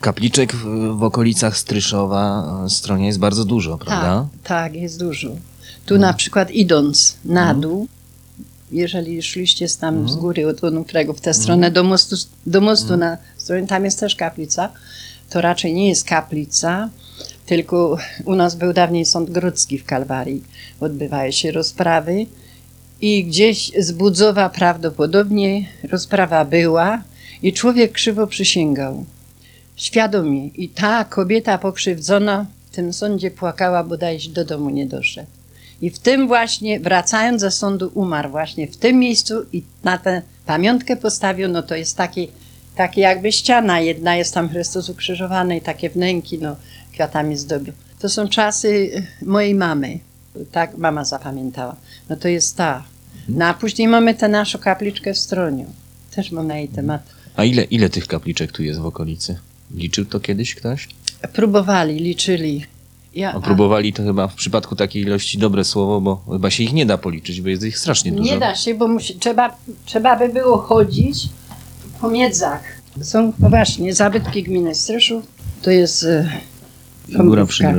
Kapliczek 0.00 0.54
w, 0.54 0.64
w 0.98 1.02
okolicach 1.02 1.56
Stryszowa, 1.58 2.44
e, 2.66 2.70
Stronia 2.70 3.06
jest 3.06 3.18
bardzo 3.18 3.44
dużo, 3.44 3.78
prawda? 3.78 4.26
Tak, 4.42 4.48
tak, 4.72 4.74
jest 4.74 4.98
dużo. 4.98 5.28
Tu 5.86 5.98
na 5.98 6.12
przykład 6.12 6.50
idąc 6.50 7.16
na 7.24 7.40
Mhm. 7.40 7.60
dół, 7.60 7.88
jeżeli 8.72 9.22
szliście 9.22 9.68
z 9.68 9.78
tam 9.78 9.94
z 9.94 10.00
Mhm. 10.00 10.20
góry 10.20 10.48
od 10.48 10.64
Onufrego 10.64 11.12
w 11.12 11.20
tę 11.20 11.34
stronę 11.34 11.70
do 11.70 11.84
mostu, 11.84 12.16
do 12.46 12.60
mostu 12.60 12.92
Mhm. 12.94 13.00
na 13.00 13.18
stronę, 13.36 13.66
tam 13.66 13.84
jest 13.84 14.00
też 14.00 14.16
kaplica, 14.16 14.72
to 15.30 15.40
raczej 15.40 15.74
nie 15.74 15.88
jest 15.88 16.04
kaplica, 16.04 16.88
tylko 17.46 17.98
u 18.24 18.34
nas 18.34 18.54
był 18.54 18.72
dawniej 18.72 19.04
sąd 19.04 19.30
grodzki 19.30 19.78
w 19.78 19.84
Kalwarii. 19.84 20.42
Odbywały 20.80 21.32
się 21.32 21.52
rozprawy 21.52 22.26
i 23.00 23.24
gdzieś 23.24 23.72
z 23.78 23.92
Budzowa 23.92 24.48
prawdopodobnie 24.50 25.66
rozprawa 25.90 26.44
była 26.44 27.02
i 27.42 27.52
człowiek 27.52 27.92
krzywo 27.92 28.26
przysięgał. 28.26 29.04
Świadomie. 29.76 30.46
I 30.46 30.68
ta 30.68 31.04
kobieta 31.04 31.58
pokrzywdzona 31.58 32.46
w 32.70 32.74
tym 32.74 32.92
sądzie 32.92 33.30
płakała, 33.30 33.84
bodajże 33.84 34.30
do 34.30 34.44
domu 34.44 34.70
nie 34.70 34.86
doszedł. 34.86 35.28
I 35.82 35.90
w 35.90 35.98
tym 35.98 36.26
właśnie, 36.26 36.80
wracając 36.80 37.40
ze 37.40 37.50
sądu, 37.50 37.90
umarł 37.94 38.30
właśnie 38.30 38.66
w 38.66 38.76
tym 38.76 38.98
miejscu 38.98 39.34
i 39.52 39.62
na 39.84 39.98
tę 39.98 40.22
pamiątkę 40.46 40.96
postawiono, 40.96 41.62
to 41.62 41.74
jest 41.74 41.96
taki, 41.96 42.28
taki 42.76 43.00
jakby 43.00 43.32
ściana, 43.32 43.80
jedna 43.80 44.16
jest 44.16 44.34
tam 44.34 44.48
Chrystus 44.48 44.88
ukrzyżowany 44.88 45.56
i 45.56 45.60
takie 45.60 45.90
wnęki, 45.90 46.38
no, 46.38 46.56
kwiatami 46.92 47.36
zdobił. 47.36 47.72
To 47.98 48.08
są 48.08 48.28
czasy 48.28 49.02
mojej 49.22 49.54
mamy, 49.54 49.98
tak 50.52 50.78
mama 50.78 51.04
zapamiętała. 51.04 51.76
No 52.08 52.16
to 52.16 52.28
jest 52.28 52.56
ta. 52.56 52.84
No 53.28 53.44
a 53.44 53.54
później 53.54 53.88
mamy 53.88 54.14
tę 54.14 54.28
naszą 54.28 54.58
kapliczkę 54.58 55.14
w 55.14 55.18
Stroniu. 55.18 55.66
Też 56.14 56.30
mam 56.30 56.46
na 56.46 56.58
jej 56.58 56.68
temat. 56.68 57.02
A 57.36 57.44
ile, 57.44 57.64
ile 57.64 57.90
tych 57.90 58.06
kapliczek 58.06 58.52
tu 58.52 58.62
jest 58.62 58.80
w 58.80 58.86
okolicy? 58.86 59.38
Liczył 59.74 60.04
to 60.04 60.20
kiedyś 60.20 60.54
ktoś? 60.54 60.88
Próbowali, 61.32 61.94
liczyli. 61.94 62.64
Ja, 63.16 63.32
A 63.32 63.40
próbowali 63.40 63.92
to 63.92 64.02
chyba 64.02 64.28
w 64.28 64.34
przypadku 64.34 64.76
takiej 64.76 65.02
ilości 65.02 65.38
dobre 65.38 65.64
słowo, 65.64 66.00
bo 66.00 66.22
chyba 66.32 66.50
się 66.50 66.62
ich 66.62 66.72
nie 66.72 66.86
da 66.86 66.98
policzyć, 66.98 67.40
bo 67.40 67.48
jest 67.48 67.62
ich 67.62 67.78
strasznie 67.78 68.12
dużo. 68.12 68.32
Nie 68.34 68.38
da 68.38 68.54
się, 68.54 68.74
bo 68.74 68.88
musi, 68.88 69.14
trzeba, 69.14 69.56
trzeba 69.84 70.16
by 70.16 70.28
było 70.28 70.58
chodzić 70.58 71.28
po 72.00 72.10
miedzach. 72.10 72.62
Są 73.02 73.32
no 73.38 73.50
właśnie 73.50 73.94
zabytki 73.94 74.42
gminy 74.42 74.74
Stryszów. 74.74 75.26
To 75.62 75.70
jest 75.70 76.04
e, 76.04 76.30
Dąbrówka. 77.08 77.74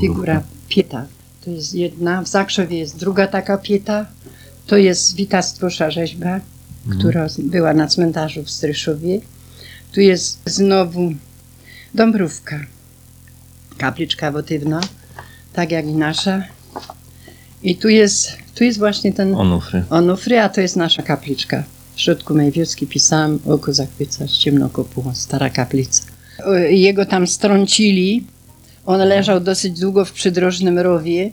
figura 0.00 0.42
pieta. 0.68 1.06
To 1.44 1.50
jest 1.50 1.74
jedna. 1.74 2.22
W 2.22 2.28
Zakrzewie 2.28 2.78
jest 2.78 2.98
druga 2.98 3.26
taka 3.26 3.58
pieta. 3.58 4.06
To 4.66 4.76
jest 4.76 5.16
Wita 5.16 5.42
Strusza 5.42 5.90
rzeźba, 5.90 6.40
która 6.98 7.26
była 7.38 7.74
na 7.74 7.86
cmentarzu 7.86 8.42
w 8.42 8.50
Stryszowie. 8.50 9.20
Tu 9.92 10.00
jest 10.00 10.40
znowu 10.46 11.12
Dąbrówka. 11.94 12.73
Kapliczka 13.78 14.32
wotywna, 14.32 14.80
tak 15.52 15.70
jak 15.70 15.86
i 15.86 15.92
nasza. 15.94 16.42
I 17.62 17.76
tu 17.76 17.88
jest, 17.88 18.28
tu 18.54 18.64
jest 18.64 18.78
właśnie 18.78 19.12
ten 19.12 19.34
Onufry. 19.34 19.84
Onufry, 19.90 20.40
a 20.40 20.48
to 20.48 20.60
jest 20.60 20.76
nasza 20.76 21.02
kapliczka. 21.02 21.64
W 21.94 22.00
środku 22.00 22.34
mojej 22.34 22.52
wioski 22.52 22.86
pisałam 22.86 23.38
oko 23.46 23.72
zachwyca, 23.72 24.28
ciemno 24.28 24.68
kopuła, 24.68 25.14
stara 25.14 25.50
kaplica. 25.50 26.02
O, 26.44 26.54
Jego 26.54 27.06
tam 27.06 27.26
strącili. 27.26 28.24
On 28.86 28.98
leżał 29.00 29.40
dosyć 29.40 29.80
długo 29.80 30.04
w 30.04 30.12
przydrożnym 30.12 30.78
rowie, 30.78 31.30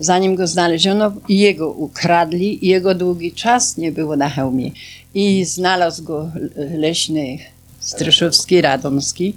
zanim 0.00 0.34
go 0.34 0.46
znaleziono 0.46 1.12
i 1.28 1.38
jego 1.38 1.70
ukradli. 1.70 2.64
I 2.66 2.68
jego 2.68 2.94
długi 2.94 3.32
czas 3.32 3.76
nie 3.76 3.92
było 3.92 4.16
na 4.16 4.28
hełmie. 4.28 4.70
I 5.14 5.44
znalazł 5.44 6.04
go 6.04 6.30
le- 6.56 6.78
leśny 6.78 7.38
Stryszowski, 7.80 8.60
Radomski. 8.60 9.34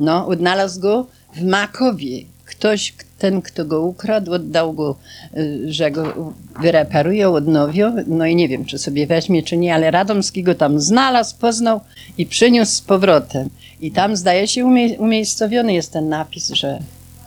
No, 0.00 0.26
odnalazł 0.26 0.80
go 0.80 1.06
w 1.34 1.42
Makowie. 1.42 2.22
Ktoś, 2.44 2.94
ten, 3.18 3.42
kto 3.42 3.64
go 3.64 3.82
ukradł, 3.82 4.32
oddał 4.32 4.72
go, 4.72 4.96
y, 5.36 5.72
że 5.72 5.90
go 5.90 6.32
wyreperują, 6.60 7.34
odnowią. 7.34 7.96
No 8.06 8.26
i 8.26 8.36
nie 8.36 8.48
wiem, 8.48 8.64
czy 8.64 8.78
sobie 8.78 9.06
weźmie, 9.06 9.42
czy 9.42 9.56
nie, 9.56 9.74
ale 9.74 9.90
Radomski 9.90 10.42
go 10.42 10.54
tam 10.54 10.80
znalazł, 10.80 11.36
poznał 11.38 11.80
i 12.18 12.26
przyniósł 12.26 12.72
z 12.72 12.80
powrotem. 12.80 13.50
I 13.80 13.92
tam, 13.92 14.16
zdaje 14.16 14.48
się, 14.48 14.64
umie, 14.64 14.98
umiejscowiony 14.98 15.72
jest 15.74 15.92
ten 15.92 16.08
napis, 16.08 16.48
że 16.48 16.78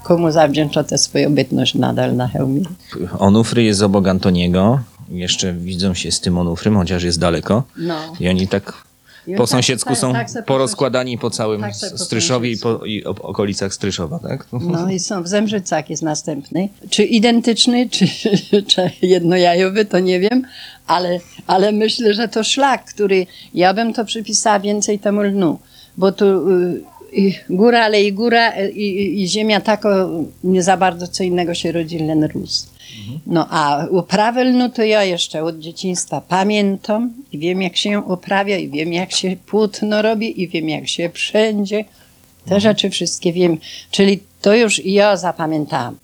komu 0.03 0.31
zawdzięcza 0.31 0.83
tę 0.83 0.97
swoją 0.97 1.35
bytność 1.35 1.75
nadal 1.75 2.15
na 2.15 2.27
hełmie. 2.27 2.61
Onufry 3.19 3.63
jest 3.63 3.81
obok 3.81 4.07
Antoniego. 4.07 4.79
Jeszcze 5.09 5.53
widzą 5.53 5.93
się 5.93 6.11
z 6.11 6.19
tym 6.19 6.37
Onufrym, 6.37 6.75
chociaż 6.75 7.03
jest 7.03 7.19
daleko. 7.19 7.63
No. 7.77 7.95
I 8.19 8.29
oni 8.29 8.47
tak 8.47 8.73
po 9.25 9.37
tak- 9.37 9.49
sąsiedzku 9.49 9.89
tak- 9.89 9.97
są 9.97 10.13
tak 10.13 10.27
porozkładani 10.45 11.17
po 11.17 11.29
całym 11.29 11.63
Stryszowie 11.95 12.51
i, 12.51 12.57
po, 12.57 12.85
i 12.85 13.03
okolicach 13.03 13.73
Stryszowa, 13.73 14.19
tak? 14.19 14.47
No 14.51 14.89
i 14.91 14.99
są 14.99 15.23
w 15.23 15.27
Zemrzycach 15.27 15.89
jest 15.89 16.03
następny. 16.03 16.69
Czy 16.89 17.03
identyczny, 17.03 17.89
czy, 17.95 18.07
czy 18.67 18.91
jednojajowy, 19.01 19.85
to 19.85 19.99
nie 19.99 20.19
wiem, 20.19 20.43
ale, 20.87 21.19
ale 21.47 21.71
myślę, 21.71 22.13
że 22.13 22.27
to 22.27 22.43
szlak, 22.43 22.85
który 22.85 23.27
ja 23.53 23.73
bym 23.73 23.93
to 23.93 24.05
przypisała 24.05 24.59
więcej 24.59 24.99
temu 24.99 25.21
lnu, 25.21 25.59
bo 25.97 26.11
tu 26.11 26.51
y, 26.51 26.81
i 27.13 27.39
góra, 27.49 27.83
ale 27.83 28.03
i 28.03 28.13
góra 28.13 28.57
y, 28.57 28.69
i, 28.71 29.23
i 29.23 29.27
ziemia 29.27 29.61
tako 29.61 30.09
nie 30.43 30.63
za 30.63 30.77
bardzo 30.77 31.07
co 31.07 31.23
innego 31.23 31.53
się 31.53 31.71
rodzi, 31.71 31.99
len 31.99 32.23
rósł. 32.23 32.72
No 33.27 33.47
a 33.49 33.85
uprawę 33.91 34.43
lnu 34.43 34.69
to 34.69 34.83
ja 34.83 35.03
jeszcze 35.03 35.43
od 35.43 35.59
dzieciństwa 35.59 36.21
pamiętam 36.21 37.13
i 37.31 37.39
wiem 37.39 37.61
jak 37.61 37.77
się 37.77 37.89
ją 37.89 38.01
uprawia 38.01 38.57
i 38.57 38.69
wiem 38.69 38.93
jak 38.93 39.11
się 39.11 39.35
płótno 39.45 40.01
robi 40.01 40.41
i 40.41 40.47
wiem 40.47 40.69
jak 40.69 40.87
się 40.87 41.09
wszędzie. 41.09 41.85
Te 42.45 42.59
rzeczy 42.59 42.89
wszystkie 42.89 43.33
wiem, 43.33 43.57
czyli 43.91 44.19
to 44.41 44.55
już 44.55 44.85
ja 44.85 45.17
zapamiętałam. 45.17 45.97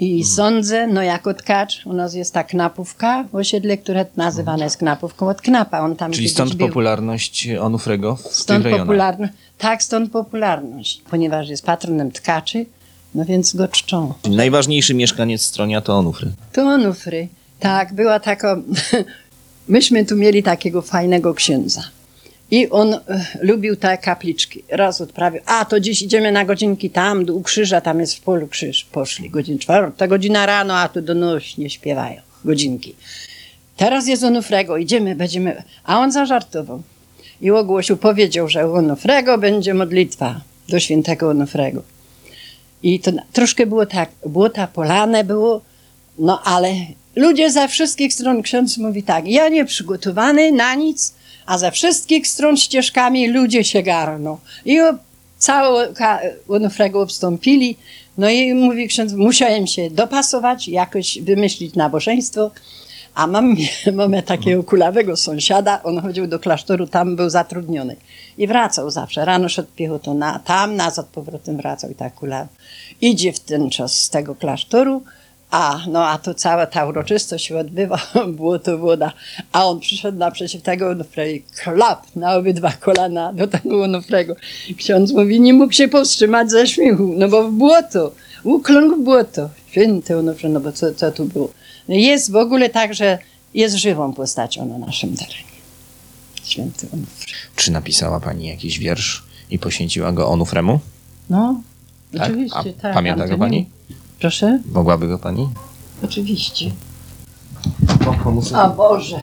I 0.00 0.24
sądzę, 0.24 0.86
no 0.86 1.02
jako 1.02 1.34
tkacz, 1.34 1.86
u 1.86 1.92
nas 1.92 2.14
jest 2.14 2.34
ta 2.34 2.44
knapówka 2.44 3.24
w 3.32 3.34
osiedle, 3.34 3.76
które 3.76 4.06
nazywane 4.16 4.64
jest 4.64 4.76
knapówką 4.76 5.28
od 5.28 5.40
knapa. 5.40 5.80
On 5.80 5.96
tam 5.96 6.12
Czyli 6.12 6.28
stąd 6.28 6.54
był. 6.54 6.68
popularność 6.68 7.48
Onufrego 7.60 8.16
w 8.16 8.20
Stąd 8.20 8.64
tych 8.64 8.76
popularność. 8.76 9.32
Tak, 9.58 9.82
stąd 9.82 10.12
popularność. 10.12 11.02
Ponieważ 11.10 11.48
jest 11.48 11.66
patronem 11.66 12.12
tkaczy, 12.12 12.66
no 13.14 13.24
więc 13.24 13.54
go 13.56 13.68
czczą. 13.68 14.14
Najważniejszy 14.30 14.94
mieszkaniec 14.94 15.42
Stronia 15.42 15.80
to 15.80 15.98
Onufry. 15.98 16.30
To 16.52 16.62
Onufry. 16.62 17.28
Tak, 17.60 17.92
była 17.92 18.20
taka... 18.20 18.56
Myśmy 19.68 20.06
tu 20.06 20.16
mieli 20.16 20.42
takiego 20.42 20.82
fajnego 20.82 21.34
księdza. 21.34 21.82
I 22.50 22.70
on 22.70 22.94
e, 22.94 22.98
lubił 23.40 23.76
te 23.76 23.98
kapliczki. 23.98 24.62
Raz 24.68 25.00
odprawił, 25.00 25.40
a 25.46 25.64
to 25.64 25.80
dziś 25.80 26.02
idziemy 26.02 26.32
na 26.32 26.44
godzinki 26.44 26.90
tam, 26.90 27.24
u 27.30 27.42
krzyża, 27.42 27.80
tam 27.80 28.00
jest 28.00 28.14
w 28.14 28.20
polu 28.20 28.48
krzyż. 28.48 28.84
Poszli, 28.84 29.30
godzina 29.30 29.58
czwarta, 29.58 30.08
godzina 30.08 30.46
rano, 30.46 30.76
a 30.76 30.88
tu 30.88 31.02
donośnie 31.02 31.70
śpiewają 31.70 32.20
godzinki. 32.44 32.94
Teraz 33.76 34.06
jest 34.06 34.24
Onufrego, 34.24 34.76
idziemy, 34.76 35.16
będziemy... 35.16 35.62
A 35.84 35.98
on 35.98 36.12
zażartował. 36.12 36.82
I 37.40 37.50
ogłosił, 37.50 37.96
powiedział, 37.96 38.48
że 38.48 38.68
u 38.68 38.74
Onufrego 38.74 39.38
będzie 39.38 39.74
modlitwa 39.74 40.40
do 40.68 40.80
świętego 40.80 41.30
Onufrego. 41.30 41.82
I 42.82 43.00
to 43.00 43.10
troszkę 43.32 43.66
było 43.66 43.86
tak, 43.86 44.10
błota 44.26 44.66
polane 44.66 45.24
było, 45.24 45.60
no 46.18 46.42
ale 46.44 46.74
ludzie 47.16 47.50
ze 47.50 47.68
wszystkich 47.68 48.14
stron, 48.14 48.42
ksiądz 48.42 48.78
mówi 48.78 49.02
tak, 49.02 49.28
ja 49.28 49.48
nie 49.48 49.64
przygotowany 49.64 50.52
na 50.52 50.74
nic, 50.74 51.14
a 51.46 51.58
ze 51.58 51.70
wszystkich 51.70 52.26
stron 52.26 52.56
ścieżkami 52.56 53.28
ludzie 53.28 53.64
się 53.64 53.82
garną. 53.82 54.38
I 54.64 54.80
o, 54.80 54.94
całe 55.38 55.94
ka- 55.94 56.20
Onufrego 56.48 57.00
obstąpili, 57.00 57.76
no 58.18 58.30
i 58.30 58.54
mówi 58.54 58.88
ksiądz, 58.88 59.12
musiałem 59.12 59.66
się 59.66 59.90
dopasować, 59.90 60.68
jakoś 60.68 61.18
wymyślić 61.20 61.74
nabożeństwo, 61.74 62.50
A 63.14 63.26
mam, 63.26 63.56
mamy 63.92 64.22
takiego 64.22 64.62
kulawego 64.62 65.16
sąsiada, 65.16 65.82
on 65.82 66.00
chodził 66.00 66.26
do 66.26 66.38
klasztoru, 66.38 66.86
tam 66.86 67.16
był 67.16 67.30
zatrudniony. 67.30 67.96
I 68.38 68.46
wracał 68.46 68.90
zawsze, 68.90 69.24
rano 69.24 69.48
szedł 69.48 69.68
piechotą, 69.76 70.14
na, 70.14 70.38
tam 70.38 70.76
nazad 70.76 71.06
powrotem 71.06 71.56
wracał 71.56 71.90
i 71.90 71.94
tak 71.94 72.14
kulaw. 72.14 72.48
Idzie 73.00 73.32
w 73.32 73.40
ten 73.40 73.70
czas 73.70 73.94
z 73.94 74.10
tego 74.10 74.34
klasztoru, 74.34 75.02
a, 75.52 75.80
no, 75.88 76.08
a 76.08 76.18
to 76.18 76.34
cała 76.34 76.66
ta 76.66 76.86
uroczystość 76.86 77.46
się 77.46 77.58
odbywa, 77.58 77.98
było 78.36 78.58
to 78.58 78.78
woda. 78.78 79.12
A 79.52 79.66
on 79.66 79.80
przyszedł 79.80 80.18
naprzeciw 80.18 80.62
tego 80.62 80.90
Onufrego 80.90 81.30
i 81.30 81.42
klap 81.62 82.06
na 82.16 82.34
obydwa 82.34 82.72
kolana 82.80 83.32
do 83.32 83.46
tego 83.46 83.82
Onufrego. 83.82 84.36
Ksiądz 84.78 85.12
mówi, 85.12 85.40
nie 85.40 85.54
mógł 85.54 85.72
się 85.72 85.88
powstrzymać 85.88 86.50
ze 86.50 86.66
śmiechu, 86.66 87.14
no 87.16 87.28
bo 87.28 87.48
w 87.48 87.52
błoto, 87.52 88.12
ukląkł 88.44 88.96
w 88.96 89.04
błoto. 89.04 89.48
Święty 89.70 90.18
Onufry, 90.18 90.48
no 90.48 90.60
bo 90.60 90.72
co, 90.72 90.94
co 90.94 91.12
tu 91.12 91.24
było? 91.24 91.48
Jest 91.88 92.30
w 92.32 92.36
ogóle 92.36 92.70
tak, 92.70 92.94
że 92.94 93.18
jest 93.54 93.76
żywą 93.76 94.12
postacią 94.12 94.66
na 94.66 94.78
naszym 94.78 95.16
terenie. 95.16 95.52
Święty 96.44 96.86
Onufry. 96.92 97.32
Czy 97.56 97.72
napisała 97.72 98.20
pani 98.20 98.46
jakiś 98.48 98.78
wiersz 98.78 99.22
i 99.50 99.58
poświęciła 99.58 100.12
go 100.12 100.28
Onufremu? 100.28 100.80
No, 101.30 101.60
Tak? 102.12 102.22
oczywiście, 102.22 102.58
A 102.58 102.82
tak. 102.82 102.94
pamięta 102.94 103.28
go 103.28 103.38
pani? 103.38 103.66
Proszę? 104.20 104.60
Mogłaby 104.72 105.08
go 105.08 105.18
pani? 105.18 105.48
Oczywiście. 106.04 106.70
O 108.56 108.70
Boże. 108.70 109.20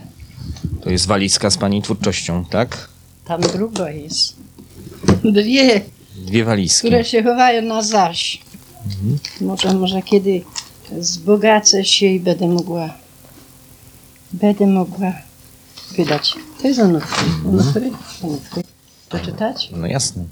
To 0.83 0.89
jest 0.89 1.07
walizka 1.07 1.49
z 1.49 1.57
pani 1.57 1.81
twórczością, 1.81 2.45
tak? 2.45 2.89
Tam 3.25 3.41
druga 3.41 3.89
jest. 3.89 4.35
Dwie, 5.23 5.81
Dwie 6.15 6.43
walizki. 6.45 6.87
które 6.87 7.05
się 7.05 7.23
chowają 7.23 7.61
na 7.61 7.81
zaś. 7.81 8.41
Może, 9.41 9.73
może 9.73 10.01
kiedy 10.01 10.41
zbogacę 10.99 11.85
się 11.85 12.05
i 12.05 12.19
będę 12.19 12.47
mogła, 12.47 12.93
będę 14.33 14.67
mogła 14.67 15.13
wydać. 15.97 16.35
To 16.61 16.67
jest 16.67 16.79
Onufry. 16.79 17.25
Onufry? 17.45 17.91
Onufry. 18.23 18.63
Poczytać? 19.09 19.69
No 19.71 19.87
jasne. 19.87 20.23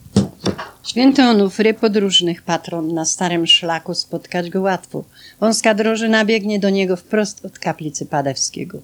Święty 0.83 1.23
Onufry, 1.23 1.73
podróżnych 1.73 2.41
patron, 2.41 2.93
na 2.93 3.05
starym 3.05 3.47
szlaku 3.47 3.93
spotkać 3.93 4.49
go 4.49 4.61
łatwo. 4.61 5.03
Wąska 5.39 5.73
drożyna 5.73 6.25
biegnie 6.25 6.59
do 6.59 6.69
niego 6.69 6.95
wprost 6.95 7.45
od 7.45 7.59
kaplicy 7.59 8.05
Padewskiego. 8.05 8.79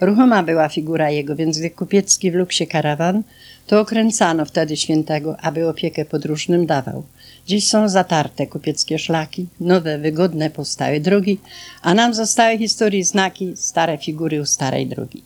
Ruchoma 0.00 0.42
była 0.42 0.68
figura 0.68 1.10
jego, 1.10 1.36
więc 1.36 1.58
gdy 1.58 1.70
kupiecki 1.70 2.30
wlókł 2.30 2.52
się 2.52 2.66
karawan, 2.66 3.22
to 3.66 3.80
okręcano 3.80 4.44
wtedy 4.44 4.76
świętego, 4.76 5.40
aby 5.40 5.68
opiekę 5.68 6.04
podróżnym 6.04 6.66
dawał. 6.66 7.02
Dziś 7.48 7.68
są 7.68 7.88
zatarte 7.88 8.46
kupieckie 8.46 8.98
szlaki, 8.98 9.46
nowe, 9.60 9.98
wygodne 9.98 10.50
powstały 10.50 11.00
drogi, 11.00 11.38
a 11.82 11.94
nam 11.94 12.14
zostały 12.14 12.58
historii 12.58 13.04
znaki, 13.04 13.52
stare 13.56 13.98
figury 13.98 14.40
u 14.40 14.46
starej 14.46 14.86
drogi. 14.86 15.22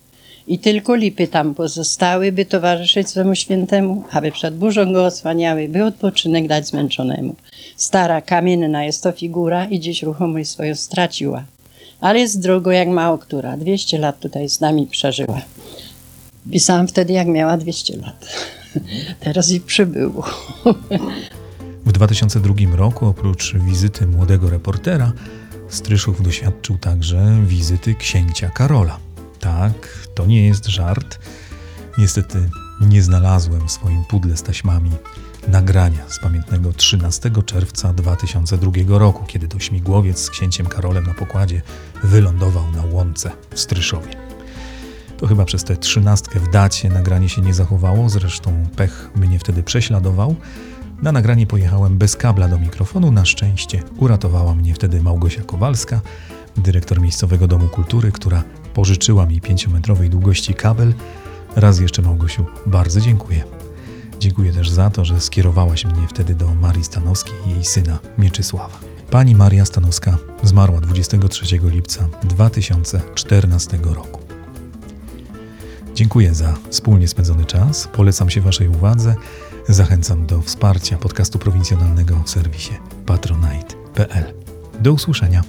I 0.47 0.59
tylko 0.59 0.95
lipy 0.95 1.29
tam 1.29 1.55
pozostały, 1.55 2.33
by 2.33 2.45
towarzyszyć 2.45 3.09
swemu 3.09 3.35
świętemu, 3.35 4.05
aby 4.11 4.33
przed 4.33 4.57
burzą 4.57 4.93
go 4.93 5.05
osłaniały, 5.05 5.69
by 5.69 5.85
odpoczynek 5.85 6.49
dać 6.49 6.67
zmęczonemu. 6.67 7.35
Stara, 7.77 8.21
kamienna 8.21 8.85
jest 8.85 9.03
to 9.03 9.13
figura 9.13 9.65
i 9.65 9.81
dziś 9.81 10.03
ruchomość 10.03 10.51
swoją 10.51 10.75
straciła. 10.75 11.45
Ale 12.01 12.21
jest 12.21 12.41
drogo 12.41 12.73
jak 12.73 12.89
mało 12.89 13.19
która. 13.19 13.57
200 13.57 13.99
lat 13.99 14.21
tutaj 14.21 14.49
z 14.49 14.61
nami 14.61 14.87
przeżyła. 14.87 15.43
Pisałam 16.53 16.89
wtedy, 16.89 17.13
jak 17.13 17.27
miała 17.27 17.57
200 17.57 17.97
lat. 17.97 18.27
Teraz 19.25 19.51
ich 19.51 19.65
przybyło. 19.65 20.25
W 21.93 21.95
2002 21.95 22.77
roku 22.77 23.07
oprócz 23.07 23.55
wizyty 23.55 24.07
młodego 24.07 24.51
reportera, 24.51 25.13
Stryszów 25.69 26.23
doświadczył 26.23 26.79
także 26.79 27.43
wizyty 27.47 27.95
księcia 27.95 28.51
Karola. 28.51 28.99
Tak, 29.41 29.99
to 30.15 30.27
nie 30.27 30.47
jest 30.47 30.67
żart. 30.67 31.19
Niestety 31.99 32.51
nie 32.81 33.03
znalazłem 33.03 33.69
w 33.69 33.73
swoim 33.73 34.05
pudle 34.05 34.37
z 34.37 34.43
taśmami 34.43 34.91
nagrania 35.49 36.09
z 36.09 36.21
pamiętnego 36.21 36.73
13 36.73 37.31
czerwca 37.47 37.93
2002 37.93 38.73
roku, 38.99 39.25
kiedy 39.27 39.49
to 39.49 39.59
śmigłowiec 39.59 40.19
z 40.19 40.31
księciem 40.31 40.67
Karolem 40.67 41.07
na 41.07 41.15
pokładzie 41.15 41.63
wylądował 42.03 42.73
na 42.73 42.83
łące 42.85 43.31
w 43.51 43.61
Stryszowie. 43.61 44.11
To 45.17 45.27
chyba 45.27 45.45
przez 45.45 45.65
tę 45.65 45.77
trzynastkę 45.77 46.41
w 46.41 46.51
dacie 46.51 46.89
nagranie 46.89 47.29
się 47.29 47.43
nie 47.43 47.55
zachowało, 47.55 48.09
zresztą 48.09 48.67
pech 48.77 49.11
mnie 49.15 49.39
wtedy 49.39 49.63
prześladował. 49.63 50.37
Na 51.03 51.13
nagranie 51.13 51.47
pojechałem 51.47 51.99
bez 51.99 52.17
kabla 52.17 52.49
do 52.49 52.59
mikrofonu. 52.59 53.13
Na 53.13 53.25
szczęście 53.25 53.83
uratowała 53.97 54.55
mnie 54.55 54.75
wtedy 54.75 55.03
Małgosia 55.03 55.43
Kowalska, 55.43 56.01
dyrektor 56.57 57.01
miejscowego 57.01 57.49
Domu 57.49 57.69
Kultury, 57.69 58.13
która 58.13 58.43
pożyczyła 58.75 59.27
mi 59.27 59.41
pięciometrowej 59.41 60.11
długości 60.11 60.55
kabel. 60.55 60.95
Raz 61.57 61.81
jeszcze 61.81 62.03
Małgosiu 62.03 62.47
bardzo 62.67 63.01
dziękuję. 63.01 63.45
Dziękuję 64.19 64.53
też 64.53 64.71
za 64.71 64.91
to, 64.91 65.05
że 65.05 65.21
skierowałaś 65.21 65.85
mnie 65.85 66.09
wtedy 66.09 66.35
do 66.35 66.55
Marii 66.55 66.85
Stanowskiej 66.85 67.35
i 67.47 67.51
jej 67.51 67.65
syna 67.65 67.99
Mieczysława. 68.19 68.79
Pani 69.11 69.35
Maria 69.35 69.65
Stanowska 69.65 70.19
zmarła 70.43 70.81
23 70.81 71.59
lipca 71.63 72.09
2014 72.23 73.79
roku. 73.83 74.21
Dziękuję 75.95 76.35
za 76.35 76.55
wspólnie 76.71 77.09
spędzony 77.09 77.45
czas. 77.45 77.89
Polecam 77.93 78.31
się 78.31 78.41
Waszej 78.41 78.69
uwadze. 78.69 79.15
Zachęcam 79.69 80.27
do 80.27 80.43
wsparcia 80.43 80.99
podcastu 80.99 81.39
prowincjonalnego 81.39 82.23
w 82.25 82.31
serwisie 82.31 82.73
patronite.pl. 83.07 84.35
Do 84.81 84.93
usłyszenia. 84.93 85.43